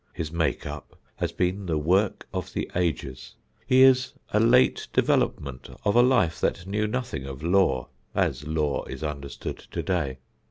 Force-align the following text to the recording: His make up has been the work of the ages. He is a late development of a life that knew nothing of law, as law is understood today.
His 0.13 0.31
make 0.31 0.65
up 0.65 0.95
has 1.17 1.31
been 1.31 1.67
the 1.67 1.77
work 1.77 2.27
of 2.33 2.53
the 2.53 2.71
ages. 2.73 3.35
He 3.67 3.83
is 3.83 4.13
a 4.33 4.39
late 4.39 4.87
development 4.93 5.69
of 5.85 5.95
a 5.95 6.01
life 6.01 6.39
that 6.41 6.65
knew 6.65 6.87
nothing 6.87 7.25
of 7.27 7.43
law, 7.43 7.87
as 8.15 8.47
law 8.47 8.83
is 8.85 9.03
understood 9.03 9.59
today. 9.69 10.17